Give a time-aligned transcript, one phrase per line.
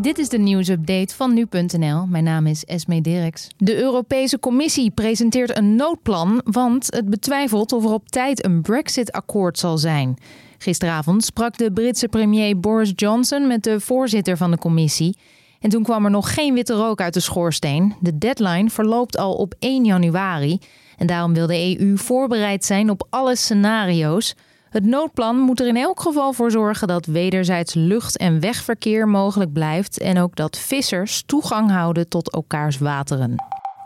[0.00, 2.06] Dit is de nieuwsupdate van nu.nl.
[2.06, 3.48] Mijn naam is Esme Dirks.
[3.56, 9.58] De Europese Commissie presenteert een noodplan, want het betwijfelt of er op tijd een Brexit-akkoord
[9.58, 10.16] zal zijn.
[10.58, 15.16] Gisteravond sprak de Britse premier Boris Johnson met de voorzitter van de commissie.
[15.60, 17.94] En toen kwam er nog geen witte rook uit de schoorsteen.
[18.00, 20.58] De deadline verloopt al op 1 januari.
[20.96, 24.34] En daarom wil de EU voorbereid zijn op alle scenario's.
[24.70, 29.52] Het noodplan moet er in elk geval voor zorgen dat wederzijds lucht- en wegverkeer mogelijk
[29.52, 33.34] blijft en ook dat vissers toegang houden tot elkaars wateren.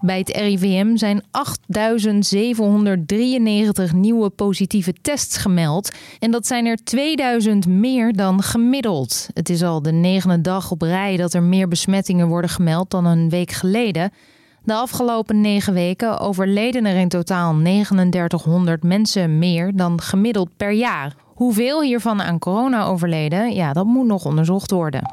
[0.01, 5.91] Bij het RIVM zijn 8.793 nieuwe positieve tests gemeld.
[6.19, 9.29] En dat zijn er 2000 meer dan gemiddeld.
[9.35, 13.05] Het is al de negende dag op rij dat er meer besmettingen worden gemeld dan
[13.05, 14.13] een week geleden.
[14.65, 21.15] De afgelopen negen weken overleden er in totaal 3900 mensen meer dan gemiddeld per jaar.
[21.25, 25.13] Hoeveel hiervan aan corona overleden, ja, dat moet nog onderzocht worden.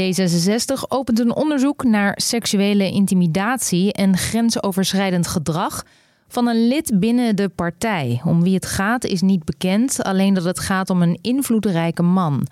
[0.00, 5.84] D66 opent een onderzoek naar seksuele intimidatie en grensoverschrijdend gedrag
[6.28, 8.20] van een lid binnen de partij.
[8.24, 12.46] Om wie het gaat is niet bekend, alleen dat het gaat om een invloedrijke man.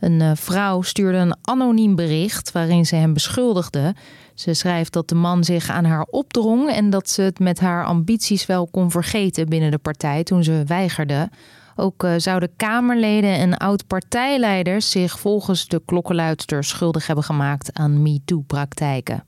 [0.00, 3.94] Een eh, vrouw stuurde een anoniem bericht waarin ze hem beschuldigde.
[4.34, 7.84] Ze schrijft dat de man zich aan haar opdrong en dat ze het met haar
[7.84, 11.28] ambities wel kon vergeten binnen de partij toen ze weigerde.
[11.76, 19.24] Ook uh, zouden Kamerleden en oud-partijleiders zich volgens de klokkenluidster schuldig hebben gemaakt aan MeToo-praktijken.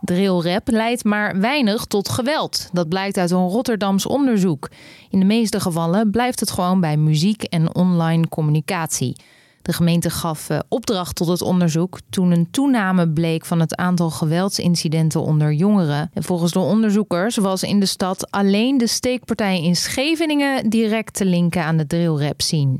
[0.00, 2.68] Drillrap leidt maar weinig tot geweld.
[2.72, 4.70] Dat blijkt uit een Rotterdams onderzoek.
[5.10, 9.16] In de meeste gevallen blijft het gewoon bij muziek en online communicatie.
[9.62, 14.10] De gemeente gaf eh, opdracht tot het onderzoek toen een toename bleek van het aantal
[14.10, 16.10] geweldsincidenten onder jongeren.
[16.14, 21.24] En volgens de onderzoekers was in de stad alleen de steekpartij in Scheveningen direct te
[21.24, 22.76] linken aan de drillrap scene.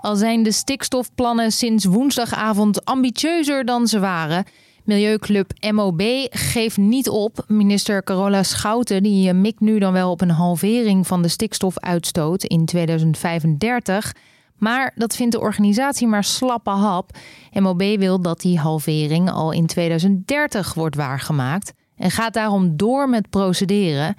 [0.00, 4.44] Al zijn de stikstofplannen sinds woensdagavond ambitieuzer dan ze waren.
[4.84, 7.44] Milieuclub MOB geeft niet op.
[7.46, 12.44] Minister Carola Schouten die eh, mikt nu dan wel op een halvering van de stikstofuitstoot
[12.44, 14.12] in 2035.
[14.58, 17.10] Maar dat vindt de organisatie maar slappe hap.
[17.52, 23.30] MOB wil dat die halvering al in 2030 wordt waargemaakt en gaat daarom door met
[23.30, 24.14] procederen.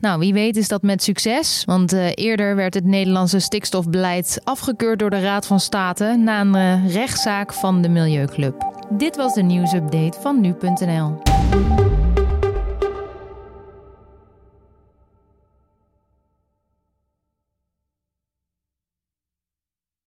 [0.00, 4.98] Nou, wie weet is dat met succes, want uh, eerder werd het Nederlandse stikstofbeleid afgekeurd
[4.98, 8.54] door de Raad van State na een uh, rechtszaak van de Milieuclub.
[8.90, 11.22] Dit was de nieuwsupdate van nu.nl.